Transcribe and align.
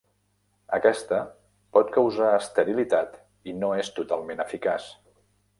Aquesta 0.77 1.19
pot 1.77 1.93
causar 1.99 2.31
esterilitat 2.39 3.21
i 3.53 3.57
no 3.61 3.73
és 3.85 3.95
totalment 4.01 4.43
eficaç. 4.49 4.93